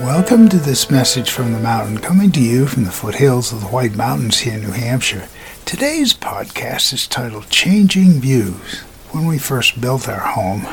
Welcome 0.00 0.48
to 0.48 0.56
this 0.56 0.90
message 0.90 1.30
from 1.30 1.52
the 1.52 1.60
mountain, 1.60 1.98
coming 1.98 2.32
to 2.32 2.40
you 2.40 2.66
from 2.66 2.84
the 2.84 2.90
foothills 2.90 3.52
of 3.52 3.60
the 3.60 3.66
White 3.66 3.96
Mountains 3.96 4.38
here 4.38 4.54
in 4.54 4.62
New 4.62 4.70
Hampshire. 4.70 5.28
Today's 5.66 6.14
podcast 6.14 6.94
is 6.94 7.06
titled 7.06 7.50
Changing 7.50 8.12
Views. 8.18 8.80
When 9.10 9.26
we 9.26 9.36
first 9.36 9.78
built 9.78 10.08
our 10.08 10.20
home, 10.20 10.66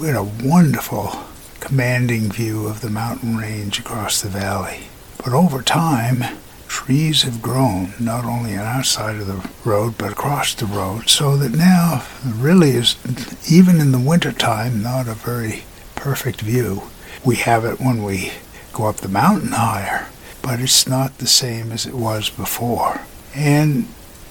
we 0.00 0.06
had 0.06 0.16
a 0.16 0.22
wonderful, 0.22 1.22
commanding 1.60 2.32
view 2.32 2.66
of 2.66 2.80
the 2.80 2.88
mountain 2.88 3.36
range 3.36 3.78
across 3.78 4.22
the 4.22 4.30
valley. 4.30 4.84
But 5.18 5.34
over 5.34 5.60
time, 5.60 6.38
trees 6.66 7.24
have 7.24 7.42
grown, 7.42 7.92
not 8.00 8.24
only 8.24 8.56
on 8.56 8.64
our 8.64 8.84
side 8.84 9.16
of 9.16 9.26
the 9.26 9.50
road, 9.68 9.98
but 9.98 10.12
across 10.12 10.54
the 10.54 10.64
road, 10.64 11.10
so 11.10 11.36
that 11.36 11.52
now 11.52 12.06
really 12.24 12.70
is, 12.70 12.96
even 13.52 13.78
in 13.78 13.92
the 13.92 14.00
wintertime, 14.00 14.82
not 14.82 15.08
a 15.08 15.14
very 15.14 15.64
perfect 15.94 16.40
view. 16.40 16.84
We 17.22 17.36
have 17.36 17.66
it 17.66 17.78
when 17.78 18.02
we 18.02 18.32
go 18.72 18.86
up 18.86 18.96
the 18.96 19.08
mountain 19.08 19.52
higher, 19.52 20.08
but 20.42 20.60
it's 20.60 20.86
not 20.86 21.18
the 21.18 21.26
same 21.26 21.72
as 21.72 21.86
it 21.86 21.94
was 21.94 22.30
before. 22.30 23.02
And 23.34 23.86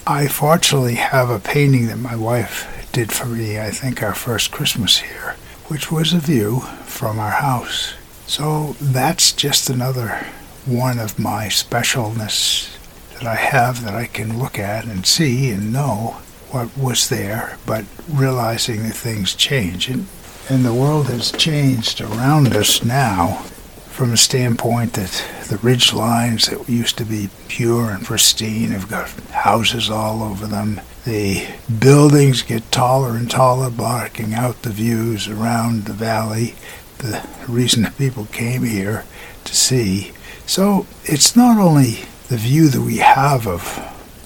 I 0.05 0.27
fortunately 0.27 0.95
have 0.95 1.30
a 1.30 1.40
painting 1.40 1.88
that 1.88 1.98
my 1.98 2.16
wife 2.16 2.90
did 2.91 3.12
for 3.12 3.27
me, 3.27 3.59
I 3.59 3.70
think 3.70 4.04
our 4.04 4.14
first 4.14 4.52
Christmas 4.52 5.00
here, 5.00 5.36
which 5.67 5.91
was 5.91 6.14
a 6.14 6.20
view 6.20 6.62
from 6.86 7.20
our 7.20 7.31
house. 7.31 7.94
So 8.27 8.76
that's 8.81 9.31
just 9.31 9.70
another 9.70 10.27
one 10.66 11.00
of 11.00 11.20
my 11.20 11.48
specialness 11.48 12.78
that 13.14 13.23
I 13.23 13.36
have 13.36 13.84
that 13.84 13.94
I 13.94 14.08
can 14.08 14.39
look 14.39 14.59
at 14.59 14.86
and 14.86 15.05
see 15.05 15.52
and 15.52 15.72
know 15.72 16.17
what 16.50 16.78
was 16.78 17.09
there, 17.09 17.58
but 17.66 17.86
realizing 18.09 18.84
that 18.84 18.94
things 18.94 19.34
change. 19.34 19.88
And, 19.88 20.08
and 20.50 20.66
the 20.66 20.73
world 20.73 21.08
has 21.08 21.31
changed 21.31 22.02
around 22.02 22.53
us 22.55 22.83
now 22.83 23.45
from 23.92 24.14
a 24.14 24.17
standpoint 24.17 24.94
that 24.94 25.23
the 25.50 25.58
ridge 25.58 25.94
lines 25.94 26.47
that 26.47 26.67
used 26.67 26.97
to 26.97 27.06
be 27.06 27.30
pure 27.47 27.92
and 27.92 28.06
pristine 28.06 28.70
have 28.70 28.89
got 28.89 29.09
houses 29.31 29.89
all 29.89 30.23
over 30.23 30.48
them. 30.48 30.81
The 31.06 31.48
buildings 31.80 32.42
get 32.42 32.72
taller 32.72 33.16
and 33.16 33.30
taller, 33.30 33.70
blocking 33.70 34.33
out 34.33 34.61
the 34.61 34.70
views 34.70 35.28
around 35.28 35.86
the 35.86 35.94
valley, 35.94 36.56
the 37.00 37.28
reason 37.48 37.92
people 37.98 38.25
came 38.25 38.64
here 38.64 39.06
to 39.44 39.56
see. 39.56 40.14
So 40.45 40.86
it's 41.03 41.36
not 41.36 41.58
only 41.58 42.05
the 42.30 42.38
view 42.38 42.70
that 42.70 42.81
we 42.81 42.98
have 42.98 43.48
of 43.48 43.80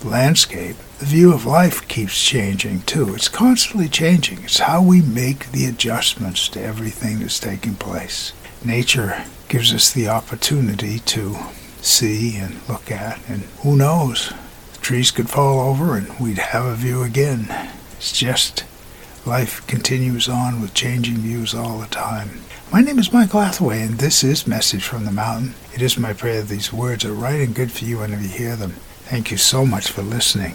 landscape, 0.05 0.75
the 0.99 1.05
view 1.05 1.33
of 1.33 1.45
life 1.45 1.87
keeps 1.87 2.21
changing 2.21 2.81
too. 2.81 3.15
It's 3.15 3.27
constantly 3.27 3.89
changing. 3.89 4.43
It's 4.43 4.59
how 4.59 4.81
we 4.81 5.01
make 5.01 5.51
the 5.51 5.65
adjustments 5.65 6.47
to 6.49 6.61
everything 6.61 7.19
that's 7.19 7.39
taking 7.39 7.75
place. 7.75 8.31
Nature 8.65 9.25
gives 9.47 9.71
us 9.75 9.93
the 9.93 10.07
opportunity 10.07 10.97
to 10.97 11.37
see 11.81 12.35
and 12.35 12.67
look 12.67 12.89
at, 12.89 13.19
and 13.29 13.43
who 13.61 13.75
knows, 13.75 14.33
the 14.73 14.79
trees 14.79 15.11
could 15.11 15.29
fall 15.29 15.59
over 15.59 15.95
and 15.95 16.19
we'd 16.19 16.39
have 16.39 16.65
a 16.65 16.73
view 16.73 17.03
again. 17.03 17.45
It's 17.97 18.11
just 18.11 18.65
life 19.23 19.65
continues 19.67 20.27
on 20.27 20.61
with 20.61 20.73
changing 20.73 21.17
views 21.17 21.53
all 21.53 21.77
the 21.77 21.85
time. 21.85 22.41
My 22.71 22.81
name 22.81 22.97
is 22.97 23.13
Michael 23.13 23.41
Hathaway, 23.41 23.83
and 23.83 23.99
this 23.99 24.23
is 24.23 24.47
Message 24.47 24.83
from 24.83 25.05
the 25.05 25.11
Mountain. 25.11 25.53
It 25.75 25.83
is 25.83 25.99
my 25.99 26.13
prayer 26.13 26.41
that 26.41 26.49
these 26.49 26.73
words 26.73 27.05
are 27.05 27.13
right 27.13 27.41
and 27.41 27.53
good 27.53 27.71
for 27.71 27.85
you 27.85 27.99
whenever 27.99 28.23
you 28.23 28.29
hear 28.29 28.55
them. 28.55 28.71
Thank 29.05 29.29
you 29.29 29.37
so 29.37 29.63
much 29.63 29.91
for 29.91 30.01
listening. 30.01 30.43